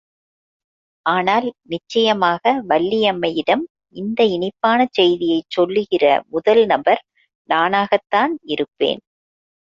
[1.05, 3.63] ஆனால், நிச்சயமாக வள்ளியம்மையிடம்
[3.95, 6.03] இந்த இனிப்பான செய்தியைச் சொல்லுகிற
[6.29, 7.01] முதல் நபர்
[7.49, 9.01] நானாகத்தான் இருப்பேன்.